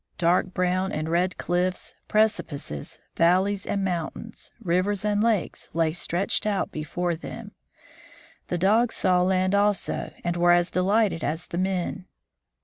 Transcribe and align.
Dark 0.17 0.51
brown 0.51 0.91
and 0.91 1.07
red 1.09 1.37
cliffs, 1.37 1.93
precipices, 2.07 2.97
valleys 3.15 3.67
and 3.67 3.83
moun 3.83 4.09
tains, 4.17 4.49
rivers 4.59 5.05
and 5.05 5.21
lakes, 5.23 5.69
lay 5.75 5.93
stretched 5.93 6.47
out 6.47 6.71
before 6.71 7.15
them. 7.15 7.51
The 8.47 8.57
dogs 8.57 8.95
saw 8.95 9.21
land 9.21 9.53
also, 9.53 10.11
and 10.23 10.37
were 10.37 10.53
as 10.53 10.71
delighted 10.71 11.23
as 11.23 11.45
the 11.45 11.59
men. 11.59 12.07